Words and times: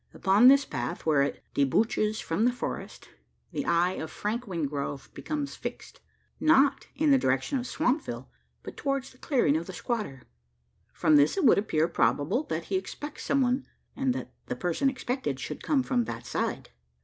Upon 0.15 0.47
this 0.47 0.65
path, 0.65 1.05
where 1.05 1.21
it 1.21 1.43
debouches 1.53 2.19
from 2.19 2.43
the 2.45 2.51
forest, 2.51 3.09
the 3.51 3.67
eye 3.67 3.91
of 3.91 4.09
Frank 4.09 4.45
Wingrove 4.47 5.13
becomes 5.13 5.55
fixed 5.55 6.01
not 6.39 6.87
in 6.95 7.11
the 7.11 7.19
direction 7.19 7.59
of 7.59 7.67
Swampville, 7.67 8.27
but 8.63 8.75
towards 8.75 9.11
the 9.11 9.19
clearing 9.19 9.55
of 9.55 9.67
the 9.67 9.73
squatter. 9.73 10.23
From 10.91 11.17
this, 11.17 11.37
it 11.37 11.45
would 11.45 11.59
appear 11.59 11.87
probable 11.87 12.41
that 12.45 12.63
he 12.63 12.77
expects 12.77 13.25
some 13.25 13.41
one; 13.41 13.67
and 13.95 14.11
that 14.15 14.33
the 14.47 14.55
person 14.55 14.89
expected 14.89 15.39
should 15.39 15.61
come 15.61 15.83
from 15.83 16.05
that 16.05 16.25
side. 16.25 16.71